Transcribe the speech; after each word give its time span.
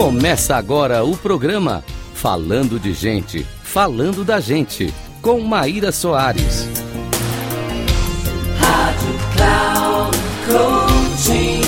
Começa 0.00 0.56
agora 0.56 1.04
o 1.04 1.14
programa 1.14 1.84
Falando 2.14 2.80
de 2.80 2.94
Gente, 2.94 3.44
Falando 3.62 4.24
da 4.24 4.40
Gente, 4.40 4.90
com 5.20 5.38
Maíra 5.40 5.92
Soares. 5.92 6.66
Rádio 8.58 9.14
Cloud 9.36 10.16
Coaching. 10.46 11.60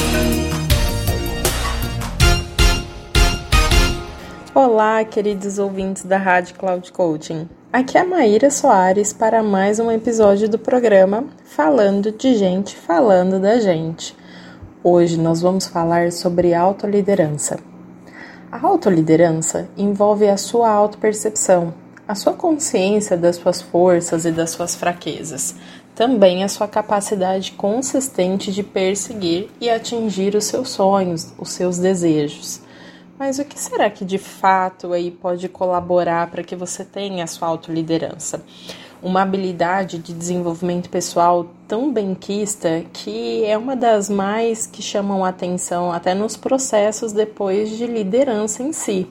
Olá, 4.55 5.05
queridos 5.05 5.59
ouvintes 5.59 6.03
da 6.03 6.17
Rádio 6.17 6.55
Cloud 6.55 6.91
Coaching. 6.91 7.47
Aqui 7.71 7.99
é 7.99 8.01
a 8.01 8.07
Maíra 8.07 8.51
Soares 8.51 9.13
para 9.13 9.43
mais 9.43 9.79
um 9.79 9.91
episódio 9.91 10.49
do 10.49 10.59
programa 10.59 11.27
Falando 11.45 12.11
de 12.11 12.35
Gente, 12.35 12.75
Falando 12.75 13.39
da 13.39 13.61
Gente. 13.61 14.17
Hoje 14.83 15.21
nós 15.21 15.43
vamos 15.43 15.67
falar 15.67 16.11
sobre 16.11 16.55
autoliderança. 16.55 17.72
A 18.53 18.67
autoliderança 18.67 19.67
envolve 19.79 20.29
a 20.29 20.37
sua 20.37 20.69
autopercepção, 20.69 21.73
a 22.07 22.15
sua 22.15 22.35
consciência 22.35 23.17
das 23.17 23.37
suas 23.37 23.63
forças 23.63 24.27
e 24.27 24.31
das 24.31 24.51
suas 24.51 24.75
fraquezas, 24.75 25.55
também 25.95 26.45
a 26.45 26.49
sua 26.49 26.69
capacidade 26.69 27.53
consistente 27.53 28.53
de 28.53 28.63
perseguir 28.63 29.49
e 29.59 29.71
atingir 29.71 30.35
os 30.35 30.45
seus 30.45 30.69
sonhos, 30.69 31.33
os 31.39 31.51
seus 31.51 31.79
desejos. 31.79 32.61
Mas 33.19 33.39
o 33.39 33.45
que 33.47 33.59
será 33.59 33.89
que 33.89 34.05
de 34.05 34.19
fato 34.19 34.93
aí 34.93 35.11
pode 35.11 35.49
colaborar 35.49 36.31
para 36.31 36.43
que 36.43 36.55
você 36.55 36.85
tenha 36.85 37.25
a 37.25 37.29
sua 37.29 37.49
autoliderança? 37.49 38.45
Uma 39.03 39.23
habilidade 39.23 39.99
de 39.99 40.13
desenvolvimento 40.13 40.89
pessoal 40.89 41.51
tão 41.67 41.93
benquista 41.93 42.85
que 42.93 43.45
é 43.45 43.59
uma 43.59 43.75
das 43.75 44.09
mais 44.09 44.67
que 44.67 44.81
chamam 44.81 45.25
atenção 45.25 45.93
até 45.93 46.15
nos 46.15 46.37
processos 46.37 47.13
depois 47.13 47.71
de 47.71 47.87
liderança 47.87 48.63
em 48.63 48.73
si. 48.73 49.09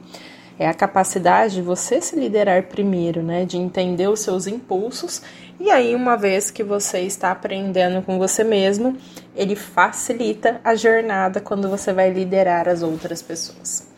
É 0.58 0.68
a 0.68 0.74
capacidade 0.74 1.56
de 1.56 1.62
você 1.62 2.00
se 2.00 2.16
liderar 2.16 2.64
primeiro, 2.64 3.22
né? 3.22 3.46
De 3.46 3.58
entender 3.58 4.08
os 4.08 4.20
seus 4.22 4.48
impulsos 4.48 5.22
e 5.64 5.70
aí, 5.70 5.94
uma 5.94 6.18
vez 6.18 6.50
que 6.50 6.64
você 6.64 7.02
está 7.02 7.30
aprendendo 7.30 8.02
com 8.02 8.18
você 8.18 8.44
mesmo, 8.44 8.98
ele 9.36 9.56
facilita 9.56 10.60
a 10.64 10.74
jornada 10.74 11.40
quando 11.40 11.70
você 11.70 11.94
vai 11.94 12.10
liderar 12.10 12.68
as 12.68 12.82
outras 12.82 13.22
pessoas. 13.22 13.91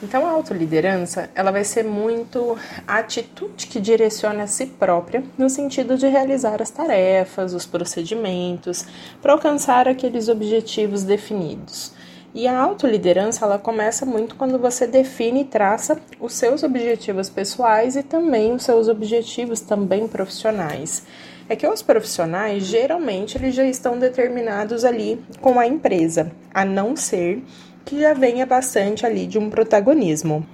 Então 0.00 0.24
a 0.24 0.30
autoliderança, 0.30 1.28
ela 1.34 1.50
vai 1.50 1.64
ser 1.64 1.84
muito 1.84 2.56
a 2.86 2.98
atitude 2.98 3.66
que 3.66 3.80
direciona 3.80 4.44
a 4.44 4.46
si 4.46 4.66
própria 4.66 5.24
no 5.36 5.50
sentido 5.50 5.96
de 5.96 6.06
realizar 6.06 6.62
as 6.62 6.70
tarefas, 6.70 7.52
os 7.52 7.66
procedimentos, 7.66 8.86
para 9.20 9.32
alcançar 9.32 9.88
aqueles 9.88 10.28
objetivos 10.28 11.02
definidos. 11.02 11.92
E 12.32 12.46
a 12.46 12.56
autoliderança, 12.56 13.44
ela 13.44 13.58
começa 13.58 14.06
muito 14.06 14.36
quando 14.36 14.58
você 14.58 14.86
define 14.86 15.40
e 15.40 15.44
traça 15.44 15.98
os 16.20 16.34
seus 16.34 16.62
objetivos 16.62 17.28
pessoais 17.28 17.96
e 17.96 18.02
também 18.02 18.52
os 18.52 18.62
seus 18.62 18.86
objetivos 18.86 19.60
também 19.60 20.06
profissionais. 20.06 21.04
É 21.48 21.56
que 21.56 21.66
os 21.66 21.82
profissionais, 21.82 22.64
geralmente, 22.64 23.38
eles 23.38 23.54
já 23.54 23.64
estão 23.64 23.98
determinados 23.98 24.84
ali 24.84 25.20
com 25.40 25.58
a 25.58 25.66
empresa, 25.66 26.30
a 26.54 26.64
não 26.64 26.94
ser 26.94 27.42
que 27.88 27.98
já 27.98 28.12
venha 28.12 28.44
bastante 28.44 29.06
ali 29.06 29.26
de 29.26 29.38
um 29.38 29.48
protagonismo, 29.48 30.46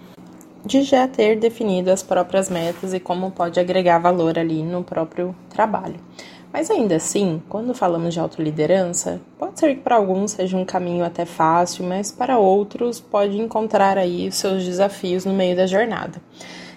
de 0.64 0.82
já 0.82 1.08
ter 1.08 1.36
definido 1.36 1.90
as 1.90 2.00
próprias 2.00 2.48
metas 2.48 2.94
e 2.94 3.00
como 3.00 3.32
pode 3.32 3.58
agregar 3.58 3.98
valor 3.98 4.38
ali 4.38 4.62
no 4.62 4.84
próprio 4.84 5.34
trabalho. 5.50 5.96
Mas 6.52 6.70
ainda 6.70 6.94
assim, 6.94 7.42
quando 7.48 7.74
falamos 7.74 8.14
de 8.14 8.20
autoliderança, 8.20 9.20
pode 9.36 9.58
ser 9.58 9.74
que 9.74 9.80
para 9.80 9.96
alguns 9.96 10.30
seja 10.30 10.56
um 10.56 10.64
caminho 10.64 11.04
até 11.04 11.24
fácil, 11.24 11.84
mas 11.84 12.12
para 12.12 12.38
outros 12.38 13.00
pode 13.00 13.36
encontrar 13.36 13.98
aí 13.98 14.30
seus 14.30 14.64
desafios 14.64 15.24
no 15.24 15.34
meio 15.34 15.56
da 15.56 15.66
jornada. 15.66 16.22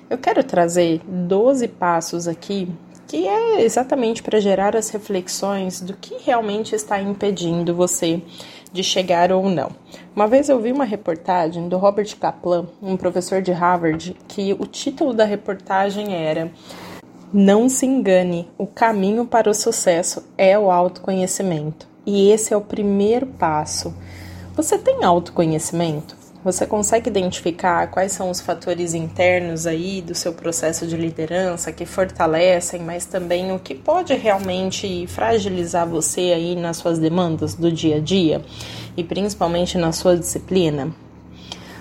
Eu 0.10 0.18
quero 0.18 0.44
trazer 0.44 1.02
12 1.08 1.68
passos 1.68 2.28
aqui 2.28 2.68
que 3.08 3.26
é 3.26 3.64
exatamente 3.64 4.22
para 4.22 4.40
gerar 4.40 4.76
as 4.76 4.90
reflexões 4.90 5.80
do 5.80 5.94
que 5.94 6.18
realmente 6.24 6.76
está 6.76 7.02
impedindo 7.02 7.74
você 7.74 8.22
de 8.72 8.84
chegar 8.84 9.32
ou 9.32 9.50
não. 9.50 9.72
Uma 10.14 10.28
vez 10.28 10.50
eu 10.50 10.60
vi 10.60 10.72
uma 10.72 10.84
reportagem 10.84 11.70
do 11.70 11.78
Robert 11.78 12.16
Kaplan, 12.18 12.68
um 12.82 12.98
professor 12.98 13.42
de 13.42 13.52
Harvard, 13.52 14.16
que 14.28 14.54
o 14.60 14.66
título 14.66 15.14
da 15.14 15.24
reportagem 15.24 16.14
era 16.14 16.52
Não 17.32 17.70
se 17.70 17.86
engane, 17.86 18.50
o 18.58 18.68
caminho 18.68 19.26
para 19.26 19.50
o 19.50 19.54
sucesso 19.54 20.24
é 20.38 20.60
o 20.60 20.70
autoconhecimento. 20.70 21.88
E 22.06 22.30
esse 22.30 22.54
é 22.54 22.58
o 22.58 22.62
primeiro 22.62 23.26
passo. 23.26 23.94
Você 24.56 24.78
tem 24.78 25.04
autoconhecimento? 25.04 26.16
Você 26.44 26.68
consegue 26.68 27.10
identificar 27.10 27.88
quais 27.88 28.12
são 28.12 28.30
os 28.30 28.40
fatores 28.40 28.94
internos 28.94 29.66
aí 29.66 30.02
do 30.02 30.14
seu 30.14 30.32
processo 30.32 30.86
de 30.86 30.96
liderança 30.96 31.72
que 31.72 31.86
fortalecem, 31.86 32.82
mas 32.82 33.06
também 33.06 33.52
o 33.52 33.60
que 33.60 33.74
pode 33.74 34.14
realmente 34.14 35.08
fragilizar 35.08 35.88
você 35.88 36.32
aí 36.34 36.56
nas 36.56 36.78
suas 36.78 37.00
demandas 37.00 37.56
do 37.56 37.72
dia 37.72 37.98
a 37.98 38.00
dia 38.00 38.42
e 38.96 39.04
principalmente 39.04 39.78
na 39.78 39.92
sua 39.92 40.16
disciplina? 40.16 40.94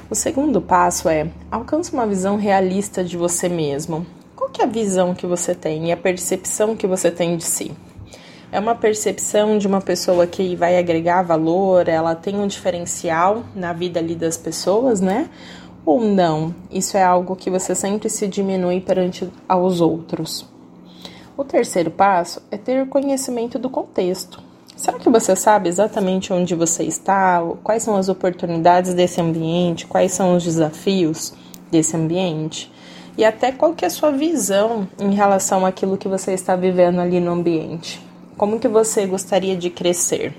O 0.08 0.14
segundo 0.14 0.60
passo 0.60 1.08
é 1.08 1.28
alcance 1.50 1.92
uma 1.92 2.06
visão 2.06 2.36
realista 2.36 3.04
de 3.04 3.16
você 3.16 3.48
mesmo. 3.48 4.06
Qual 4.34 4.48
que 4.48 4.62
é 4.62 4.64
a 4.64 4.68
visão 4.68 5.14
que 5.14 5.26
você 5.26 5.54
tem 5.54 5.88
e 5.88 5.92
a 5.92 5.96
percepção 5.96 6.74
que 6.74 6.86
você 6.86 7.10
tem 7.10 7.36
de 7.36 7.44
si? 7.44 7.72
É 8.56 8.58
uma 8.58 8.74
percepção 8.74 9.58
de 9.58 9.66
uma 9.66 9.82
pessoa 9.82 10.26
que 10.26 10.56
vai 10.56 10.78
agregar 10.78 11.20
valor, 11.20 11.90
ela 11.90 12.14
tem 12.14 12.40
um 12.40 12.46
diferencial 12.46 13.42
na 13.54 13.74
vida 13.74 14.00
ali 14.00 14.14
das 14.14 14.38
pessoas, 14.38 14.98
né? 14.98 15.28
Ou 15.84 16.00
não? 16.00 16.54
Isso 16.70 16.96
é 16.96 17.02
algo 17.02 17.36
que 17.36 17.50
você 17.50 17.74
sempre 17.74 18.08
se 18.08 18.26
diminui 18.26 18.80
perante 18.80 19.30
aos 19.46 19.82
outros. 19.82 20.46
O 21.36 21.44
terceiro 21.44 21.90
passo 21.90 22.40
é 22.50 22.56
ter 22.56 22.88
conhecimento 22.88 23.58
do 23.58 23.68
contexto. 23.68 24.42
Será 24.74 24.98
que 24.98 25.10
você 25.10 25.36
sabe 25.36 25.68
exatamente 25.68 26.32
onde 26.32 26.54
você 26.54 26.82
está? 26.84 27.42
Quais 27.62 27.82
são 27.82 27.94
as 27.94 28.08
oportunidades 28.08 28.94
desse 28.94 29.20
ambiente? 29.20 29.86
Quais 29.86 30.12
são 30.12 30.34
os 30.34 30.42
desafios 30.42 31.34
desse 31.70 31.94
ambiente? 31.94 32.72
E 33.18 33.24
até 33.24 33.52
qual 33.52 33.74
que 33.74 33.84
é 33.84 33.88
a 33.88 33.90
sua 33.90 34.12
visão 34.12 34.88
em 34.98 35.12
relação 35.12 35.66
àquilo 35.66 35.98
que 35.98 36.08
você 36.08 36.32
está 36.32 36.56
vivendo 36.56 37.00
ali 37.00 37.20
no 37.20 37.32
ambiente? 37.32 38.05
Como 38.36 38.60
que 38.60 38.68
você 38.68 39.06
gostaria 39.06 39.56
de 39.56 39.70
crescer? 39.70 40.34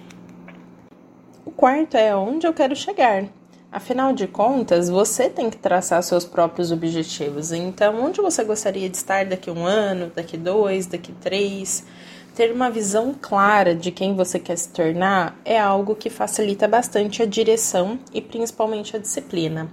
O 1.44 1.50
quarto 1.50 1.98
é 1.98 2.16
onde 2.16 2.46
eu 2.46 2.54
quero 2.54 2.76
chegar. 2.76 3.26
Afinal 3.72 4.14
de 4.14 4.28
contas, 4.28 4.88
você 4.88 5.32
tem 5.32 5.50
que 5.50 5.58
traçar 5.58 6.04
seus 6.04 6.24
próprios 6.24 6.72
objetivos. 6.72 7.52
Então, 7.52 8.06
onde 8.06 8.22
você 8.22 8.44
gostaria 8.44 8.88
de 8.88 8.96
estar 8.96 9.26
daqui 9.26 9.50
um 9.50 9.66
ano, 9.66 10.12
daqui 10.16 10.38
dois, 10.38 10.86
daqui 10.86 11.12
três? 11.12 11.88
Ter 12.36 12.52
uma 12.52 12.70
visão 12.70 13.16
clara 13.20 13.74
de 13.74 13.90
quem 13.90 14.16
você 14.16 14.38
quer 14.38 14.58
se 14.60 14.70
tornar 14.70 15.36
é 15.44 15.60
algo 15.60 15.96
que 15.96 16.12
facilita 16.12 16.68
bastante 16.68 17.24
a 17.24 17.26
direção 17.26 17.98
e 18.14 18.22
principalmente 18.22 18.96
a 18.96 19.00
disciplina. 19.00 19.72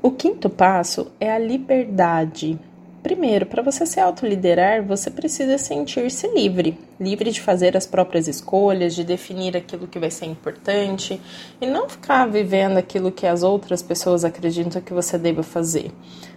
O 0.00 0.10
quinto 0.10 0.48
passo 0.48 1.12
é 1.20 1.30
a 1.30 1.38
liberdade. 1.38 2.58
Primeiro, 3.04 3.44
para 3.44 3.62
você 3.62 3.84
se 3.84 4.00
autoliderar, 4.00 4.82
você 4.82 5.10
precisa 5.10 5.58
sentir-se 5.58 6.26
livre, 6.28 6.78
livre 6.98 7.30
de 7.30 7.38
fazer 7.38 7.76
as 7.76 7.84
próprias 7.84 8.26
escolhas, 8.26 8.94
de 8.94 9.04
definir 9.04 9.54
aquilo 9.54 9.86
que 9.86 9.98
vai 9.98 10.10
ser 10.10 10.24
importante 10.24 11.20
e 11.60 11.66
não 11.66 11.86
ficar 11.86 12.24
vivendo 12.24 12.78
aquilo 12.78 13.12
que 13.12 13.26
as 13.26 13.42
outras 13.42 13.82
pessoas 13.82 14.24
acreditam 14.24 14.80
que 14.80 14.94
você 14.94 15.18
deva 15.18 15.42
fazer. 15.42 15.92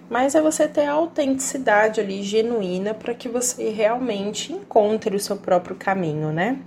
Mas 0.10 0.36
é 0.36 0.42
você 0.42 0.68
ter 0.68 0.88
a 0.88 0.92
autenticidade 0.92 2.02
ali 2.02 2.22
genuína 2.22 2.94
para 2.94 3.14
que 3.14 3.30
você 3.30 3.70
realmente 3.70 4.52
encontre 4.52 5.16
o 5.16 5.22
seu 5.22 5.38
próprio 5.38 5.78
caminho, 5.78 6.34
né? 6.34 6.60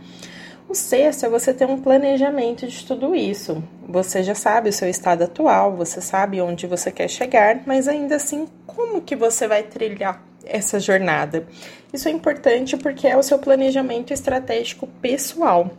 O 0.66 0.74
sexto 0.74 1.26
é 1.26 1.28
você 1.28 1.52
ter 1.52 1.66
um 1.66 1.78
planejamento 1.78 2.66
de 2.66 2.86
tudo 2.86 3.14
isso. 3.14 3.62
Você 3.90 4.22
já 4.22 4.36
sabe 4.36 4.68
o 4.68 4.72
seu 4.72 4.88
estado 4.88 5.24
atual, 5.24 5.74
você 5.74 6.00
sabe 6.00 6.40
onde 6.40 6.64
você 6.64 6.92
quer 6.92 7.08
chegar, 7.08 7.62
mas 7.66 7.88
ainda 7.88 8.14
assim, 8.14 8.46
como 8.64 9.02
que 9.02 9.16
você 9.16 9.48
vai 9.48 9.64
trilhar 9.64 10.22
essa 10.44 10.78
jornada? 10.78 11.44
Isso 11.92 12.06
é 12.06 12.12
importante 12.12 12.76
porque 12.76 13.08
é 13.08 13.16
o 13.16 13.22
seu 13.22 13.36
planejamento 13.40 14.12
estratégico 14.12 14.86
pessoal. 15.02 15.72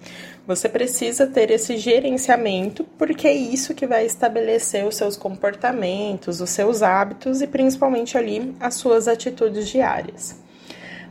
Você 0.46 0.68
precisa 0.68 1.26
ter 1.26 1.52
esse 1.52 1.78
gerenciamento 1.78 2.84
porque 2.98 3.30
é 3.30 3.34
isso 3.34 3.74
que 3.74 3.88
vai 3.88 4.06
estabelecer 4.06 4.86
os 4.86 4.98
seus 4.98 5.16
comportamentos, 5.16 6.42
os 6.42 6.50
seus 6.50 6.84
hábitos 6.84 7.42
e 7.42 7.48
principalmente 7.48 8.18
ali 8.18 8.54
as 8.60 8.74
suas 8.74 9.08
atitudes 9.08 9.70
diárias. 9.70 10.36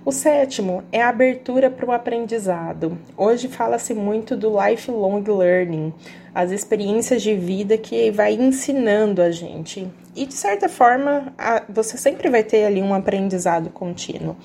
O 0.02 0.12
sétimo 0.12 0.82
é 0.90 1.02
a 1.02 1.10
abertura 1.10 1.70
para 1.70 1.84
o 1.84 1.92
aprendizado. 1.92 2.96
Hoje 3.18 3.48
fala-se 3.48 3.92
muito 3.92 4.34
do 4.34 4.50
lifelong 4.58 5.22
learning, 5.22 5.92
as 6.34 6.50
experiências 6.50 7.20
de 7.20 7.34
vida 7.34 7.76
que 7.76 8.10
vai 8.10 8.32
ensinando 8.32 9.20
a 9.20 9.30
gente. 9.30 9.86
E 10.16 10.24
de 10.24 10.32
certa 10.32 10.70
forma, 10.70 11.34
você 11.68 11.98
sempre 11.98 12.30
vai 12.30 12.42
ter 12.42 12.64
ali 12.64 12.80
um 12.80 12.94
aprendizado 12.94 13.68
contínuo. 13.68 14.36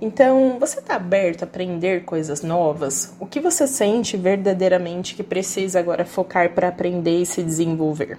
Então, 0.00 0.58
você 0.60 0.78
está 0.78 0.94
aberto 0.94 1.42
a 1.42 1.44
aprender 1.44 2.04
coisas 2.04 2.42
novas? 2.42 3.12
O 3.18 3.26
que 3.26 3.40
você 3.40 3.66
sente 3.66 4.16
verdadeiramente 4.16 5.16
que 5.16 5.24
precisa 5.24 5.80
agora 5.80 6.04
focar 6.04 6.54
para 6.54 6.68
aprender 6.68 7.20
e 7.20 7.26
se 7.26 7.42
desenvolver? 7.42 8.16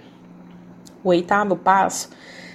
O 1.01 1.09
oitavo 1.09 1.55
passo 1.55 2.09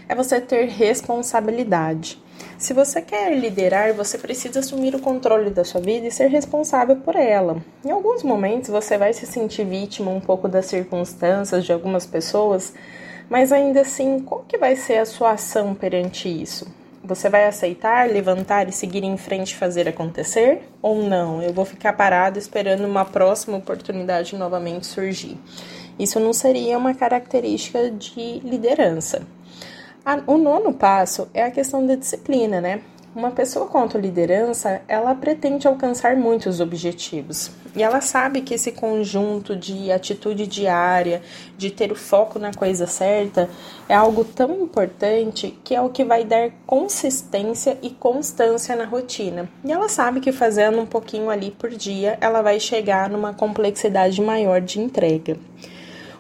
é 0.07 0.15
você 0.15 0.43
ter 0.43 0.67
responsabilidade. 0.67 2.23
Se 2.59 2.73
você 2.73 3.03
quer 3.03 3.37
liderar, 3.37 3.93
você 3.93 4.17
precisa 4.17 4.61
assumir 4.61 4.95
o 4.95 5.01
controle 5.01 5.51
da 5.51 5.65
sua 5.65 5.81
vida 5.81 6.07
e 6.07 6.11
ser 6.11 6.29
responsável 6.29 6.97
por 6.97 7.15
ela. 7.15 7.63
Em 7.85 7.91
alguns 7.91 8.23
momentos 8.23 8.71
você 8.71 8.97
vai 8.97 9.13
se 9.13 9.27
sentir 9.27 9.65
vítima 9.65 10.11
um 10.11 10.21
pouco 10.21 10.49
das 10.49 10.67
circunstâncias 10.67 11.65
de 11.65 11.73
algumas 11.73 12.07
pessoas, 12.07 12.73
mas 13.29 13.53
ainda 13.53 13.83
assim, 13.83 14.21
qual 14.21 14.45
que 14.49 14.57
vai 14.57 14.75
ser 14.75 14.99
a 14.99 15.07
sua 15.07 15.33
ação 15.33 15.75
perante 15.75 16.29
isso? 16.29 16.67
Você 17.05 17.29
vai 17.29 17.47
aceitar, 17.47 18.09
levantar 18.09 18.69
e 18.69 18.73
seguir 18.73 19.05
em 19.05 19.17
frente 19.17 19.53
e 19.53 19.57
fazer 19.57 19.89
acontecer? 19.89 20.63
Ou 20.83 21.03
não? 21.03 21.41
Eu 21.41 21.53
vou 21.53 21.65
ficar 21.65 21.93
parado 21.93 22.39
esperando 22.39 22.85
uma 22.85 23.05
próxima 23.05 23.59
oportunidade 23.59 24.37
novamente 24.37 24.87
surgir. 24.87 25.39
Isso 25.99 26.19
não 26.19 26.33
seria 26.33 26.77
uma 26.77 26.95
característica 26.95 27.91
de 27.91 28.41
liderança. 28.41 29.23
O 30.25 30.39
nono 30.39 30.73
passo 30.73 31.29
é 31.35 31.43
a 31.43 31.51
questão 31.51 31.85
da 31.85 31.97
disciplina, 31.97 32.61
né? 32.61 32.81
Uma 33.13 33.33
pessoa 33.33 33.67
com 33.67 33.85
liderança, 33.99 34.81
ela 34.87 35.13
pretende 35.17 35.67
alcançar 35.67 36.15
muitos 36.15 36.61
objetivos. 36.61 37.51
E 37.75 37.83
ela 37.83 38.01
sabe 38.01 38.41
que 38.43 38.55
esse 38.55 38.71
conjunto 38.71 39.57
de 39.57 39.91
atitude 39.91 40.47
diária, 40.47 41.23
de 41.59 41.73
ter 41.73 41.91
o 41.91 41.97
foco 41.97 42.39
na 42.39 42.55
coisa 42.55 42.87
certa, 42.87 43.51
é 43.89 43.97
algo 43.97 44.23
tão 44.23 44.63
importante 44.63 45.59
que 45.65 45.75
é 45.75 45.81
o 45.81 45.89
que 45.89 46.05
vai 46.05 46.25
dar 46.25 46.51
consistência 46.65 47.77
e 47.83 47.91
constância 47.91 48.77
na 48.77 48.85
rotina. 48.85 49.49
E 49.65 49.73
ela 49.73 49.89
sabe 49.89 50.21
que 50.21 50.31
fazendo 50.31 50.79
um 50.81 50.87
pouquinho 50.87 51.31
ali 51.31 51.51
por 51.51 51.71
dia, 51.71 52.17
ela 52.21 52.43
vai 52.43 52.61
chegar 52.61 53.11
numa 53.11 53.35
complexidade 53.35 54.23
maior 54.23 54.61
de 54.61 54.79
entrega. 54.79 55.37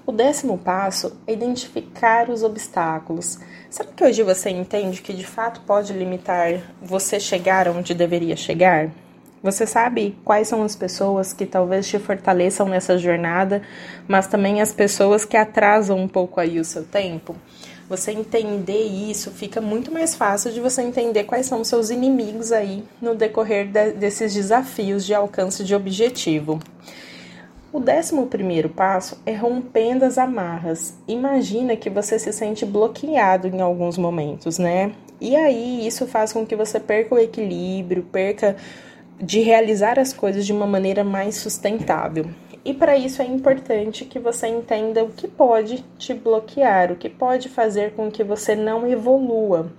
O 0.06 0.12
décimo 0.12 0.56
passo 0.56 1.16
é 1.26 1.32
identificar 1.32 2.30
os 2.30 2.44
obstáculos. 2.44 3.40
Sabe 3.68 3.90
que 3.96 4.04
hoje 4.04 4.22
você 4.22 4.50
entende 4.50 5.02
que 5.02 5.12
de 5.12 5.26
fato 5.26 5.62
pode 5.62 5.92
limitar 5.92 6.60
você 6.80 7.18
chegar 7.18 7.66
onde 7.66 7.92
deveria 7.92 8.36
chegar? 8.36 8.88
Você 9.42 9.66
sabe 9.66 10.16
quais 10.24 10.46
são 10.46 10.62
as 10.62 10.76
pessoas 10.76 11.32
que 11.32 11.44
talvez 11.44 11.88
te 11.88 11.98
fortaleçam 11.98 12.68
nessa 12.68 12.96
jornada, 12.96 13.62
mas 14.06 14.28
também 14.28 14.60
as 14.60 14.72
pessoas 14.72 15.24
que 15.24 15.36
atrasam 15.36 15.98
um 15.98 16.06
pouco 16.06 16.38
aí 16.38 16.60
o 16.60 16.64
seu 16.64 16.84
tempo? 16.84 17.34
Você 17.88 18.12
entender 18.12 18.84
isso 18.84 19.32
fica 19.32 19.60
muito 19.60 19.90
mais 19.90 20.14
fácil 20.14 20.52
de 20.52 20.60
você 20.60 20.82
entender 20.82 21.24
quais 21.24 21.46
são 21.46 21.60
os 21.60 21.68
seus 21.68 21.90
inimigos 21.90 22.52
aí 22.52 22.84
no 23.02 23.16
decorrer 23.16 23.66
de, 23.66 23.90
desses 23.90 24.32
desafios 24.32 25.04
de 25.04 25.14
alcance 25.14 25.64
de 25.64 25.74
objetivo. 25.74 26.60
O 27.72 27.80
décimo 27.80 28.26
primeiro 28.26 28.68
passo 28.68 29.20
é 29.26 29.34
rompendo 29.34 30.04
as 30.04 30.18
amarras. 30.18 30.96
Imagina 31.06 31.76
que 31.76 31.90
você 31.90 32.18
se 32.18 32.32
sente 32.32 32.64
bloqueado 32.64 33.48
em 33.48 33.60
alguns 33.60 33.98
momentos, 33.98 34.56
né? 34.56 34.92
E 35.20 35.34
aí 35.34 35.86
isso 35.86 36.06
faz 36.06 36.32
com 36.32 36.46
que 36.46 36.54
você 36.54 36.78
perca 36.78 37.14
o 37.14 37.18
equilíbrio, 37.18 38.04
perca 38.04 38.56
de 39.20 39.40
realizar 39.40 39.98
as 39.98 40.12
coisas 40.12 40.46
de 40.46 40.52
uma 40.52 40.66
maneira 40.66 41.02
mais 41.02 41.36
sustentável. 41.36 42.26
E 42.64 42.72
para 42.72 42.96
isso 42.96 43.20
é 43.20 43.24
importante 43.24 44.04
que 44.04 44.18
você 44.18 44.46
entenda 44.46 45.02
o 45.02 45.10
que 45.10 45.26
pode 45.26 45.84
te 45.98 46.14
bloquear, 46.14 46.92
o 46.92 46.96
que 46.96 47.08
pode 47.08 47.48
fazer 47.48 47.94
com 47.94 48.10
que 48.10 48.22
você 48.22 48.54
não 48.54 48.86
evolua. 48.86 49.72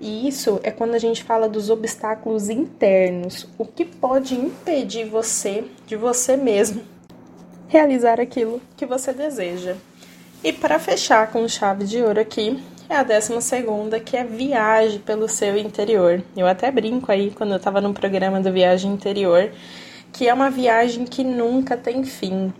E 0.00 0.26
isso 0.26 0.60
é 0.62 0.70
quando 0.70 0.94
a 0.94 0.98
gente 0.98 1.22
fala 1.22 1.48
dos 1.48 1.70
obstáculos 1.70 2.50
internos, 2.50 3.48
o 3.56 3.64
que 3.64 3.84
pode 3.84 4.34
impedir 4.34 5.04
você 5.04 5.64
de 5.86 5.94
você 5.94 6.36
mesmo 6.36 6.91
realizar 7.72 8.20
aquilo 8.20 8.60
que 8.76 8.84
você 8.84 9.14
deseja. 9.14 9.76
E 10.44 10.52
para 10.52 10.78
fechar 10.78 11.28
com 11.32 11.48
chave 11.48 11.86
de 11.86 12.02
ouro 12.02 12.20
aqui, 12.20 12.62
é 12.86 12.96
a 12.96 13.02
décima 13.02 13.40
segunda, 13.40 13.98
que 13.98 14.14
é 14.14 14.22
viagem 14.24 14.98
pelo 14.98 15.26
seu 15.26 15.56
interior. 15.56 16.22
Eu 16.36 16.46
até 16.46 16.70
brinco 16.70 17.10
aí 17.10 17.30
quando 17.30 17.52
eu 17.52 17.56
estava 17.56 17.80
no 17.80 17.94
programa 17.94 18.42
do 18.42 18.52
Viagem 18.52 18.92
Interior, 18.92 19.50
que 20.12 20.28
é 20.28 20.34
uma 20.34 20.50
viagem 20.50 21.06
que 21.06 21.24
nunca 21.24 21.74
tem 21.74 22.04
fim. 22.04 22.52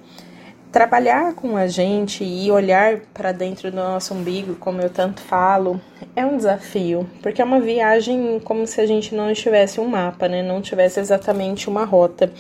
Trabalhar 0.70 1.34
com 1.34 1.58
a 1.58 1.66
gente 1.66 2.24
e 2.24 2.50
olhar 2.50 3.00
para 3.12 3.32
dentro 3.32 3.70
do 3.70 3.76
nosso 3.76 4.14
umbigo, 4.14 4.54
como 4.54 4.80
eu 4.80 4.88
tanto 4.88 5.20
falo, 5.20 5.78
é 6.16 6.24
um 6.24 6.38
desafio, 6.38 7.06
porque 7.22 7.42
é 7.42 7.44
uma 7.44 7.60
viagem 7.60 8.40
como 8.42 8.66
se 8.66 8.80
a 8.80 8.86
gente 8.86 9.14
não 9.14 9.30
tivesse 9.34 9.78
um 9.78 9.86
mapa, 9.86 10.26
né? 10.26 10.42
Não 10.42 10.62
tivesse 10.62 11.00
exatamente 11.00 11.68
uma 11.68 11.84
rota, 11.84 12.32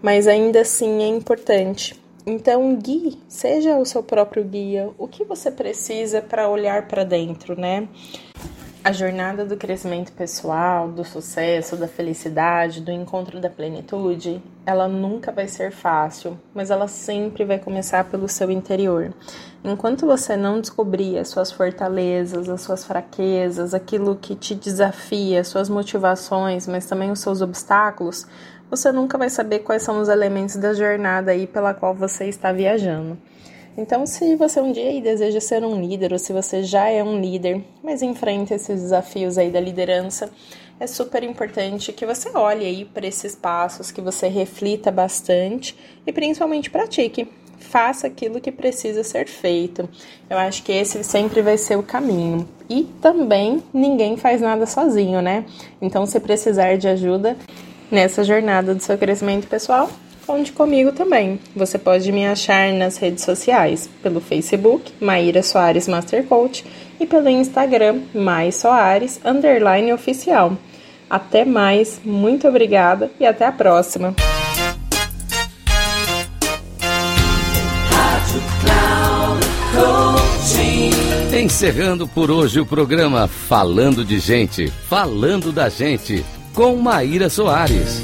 mas 0.00 0.26
ainda 0.26 0.62
assim 0.62 1.02
é 1.02 1.06
importante 1.06 2.02
então, 2.26 2.74
guie, 2.76 3.18
seja 3.28 3.76
o 3.76 3.84
seu 3.84 4.02
próprio 4.02 4.44
guia. 4.44 4.90
O 4.96 5.06
que 5.06 5.24
você 5.24 5.50
precisa 5.50 6.22
para 6.22 6.48
olhar 6.48 6.88
para 6.88 7.04
dentro, 7.04 7.58
né? 7.58 7.86
A 8.82 8.92
jornada 8.92 9.44
do 9.44 9.56
crescimento 9.56 10.12
pessoal, 10.12 10.88
do 10.88 11.04
sucesso, 11.04 11.76
da 11.76 11.88
felicidade, 11.88 12.80
do 12.80 12.90
encontro 12.90 13.40
da 13.40 13.48
plenitude, 13.48 14.42
ela 14.66 14.86
nunca 14.88 15.32
vai 15.32 15.48
ser 15.48 15.70
fácil, 15.70 16.38
mas 16.54 16.70
ela 16.70 16.86
sempre 16.86 17.44
vai 17.44 17.58
começar 17.58 18.04
pelo 18.04 18.28
seu 18.28 18.50
interior. 18.50 19.12
Enquanto 19.62 20.06
você 20.06 20.36
não 20.36 20.60
descobrir 20.60 21.18
as 21.18 21.28
suas 21.28 21.50
fortalezas, 21.50 22.48
as 22.48 22.60
suas 22.60 22.84
fraquezas, 22.84 23.72
aquilo 23.72 24.16
que 24.16 24.34
te 24.34 24.54
desafia, 24.54 25.44
suas 25.44 25.70
motivações, 25.70 26.66
mas 26.66 26.84
também 26.84 27.10
os 27.10 27.20
seus 27.20 27.40
obstáculos, 27.40 28.26
você 28.76 28.90
nunca 28.90 29.16
vai 29.16 29.30
saber 29.30 29.60
quais 29.60 29.82
são 29.82 30.00
os 30.00 30.08
elementos 30.08 30.56
da 30.56 30.74
jornada 30.74 31.30
aí 31.30 31.46
pela 31.46 31.72
qual 31.72 31.94
você 31.94 32.26
está 32.26 32.52
viajando. 32.52 33.16
Então, 33.76 34.04
se 34.04 34.34
você 34.36 34.60
um 34.60 34.72
dia 34.72 35.00
deseja 35.00 35.40
ser 35.40 35.64
um 35.64 35.80
líder, 35.80 36.12
ou 36.12 36.18
se 36.18 36.32
você 36.32 36.62
já 36.62 36.88
é 36.88 37.02
um 37.02 37.20
líder, 37.20 37.62
mas 37.82 38.02
enfrenta 38.02 38.54
esses 38.54 38.82
desafios 38.82 39.38
aí 39.38 39.50
da 39.50 39.60
liderança, 39.60 40.28
é 40.78 40.86
super 40.88 41.22
importante 41.22 41.92
que 41.92 42.04
você 42.04 42.30
olhe 42.36 42.64
aí 42.64 42.84
para 42.84 43.06
esses 43.06 43.34
passos, 43.34 43.92
que 43.92 44.00
você 44.00 44.26
reflita 44.26 44.90
bastante 44.90 45.76
e 46.04 46.12
principalmente 46.12 46.70
pratique. 46.70 47.28
Faça 47.58 48.08
aquilo 48.08 48.40
que 48.40 48.52
precisa 48.52 49.02
ser 49.02 49.26
feito. 49.26 49.88
Eu 50.28 50.36
acho 50.36 50.62
que 50.62 50.72
esse 50.72 51.02
sempre 51.02 51.42
vai 51.42 51.56
ser 51.56 51.78
o 51.78 51.82
caminho. 51.82 52.48
E 52.68 52.84
também 53.00 53.62
ninguém 53.72 54.16
faz 54.16 54.40
nada 54.40 54.66
sozinho, 54.66 55.22
né? 55.22 55.44
Então, 55.80 56.04
se 56.06 56.18
precisar 56.20 56.76
de 56.76 56.88
ajuda 56.88 57.36
nessa 57.90 58.24
jornada 58.24 58.74
do 58.74 58.82
seu 58.82 58.96
crescimento 58.98 59.46
pessoal, 59.46 59.90
conte 60.26 60.52
comigo 60.52 60.92
também. 60.92 61.38
Você 61.54 61.78
pode 61.78 62.10
me 62.10 62.26
achar 62.26 62.72
nas 62.72 62.96
redes 62.96 63.24
sociais, 63.24 63.88
pelo 64.02 64.20
Facebook, 64.20 64.92
Maíra 65.00 65.42
Soares 65.42 65.88
Master 65.88 66.24
Coach, 66.24 66.64
e 66.98 67.06
pelo 67.06 67.28
Instagram, 67.28 68.00
Mais 68.14 68.56
Soares, 68.56 69.20
underline 69.24 69.92
oficial. 69.92 70.56
Até 71.08 71.44
mais, 71.44 72.00
muito 72.04 72.48
obrigada 72.48 73.10
e 73.20 73.26
até 73.26 73.46
a 73.46 73.52
próxima! 73.52 74.14
Encerrando 81.32 82.08
por 82.08 82.30
hoje 82.30 82.58
o 82.58 82.66
programa 82.66 83.28
Falando 83.28 84.04
de 84.04 84.18
Gente, 84.18 84.68
Falando 84.88 85.52
da 85.52 85.68
Gente, 85.68 86.24
com 86.54 86.76
Maíra 86.76 87.28
Soares. 87.28 88.00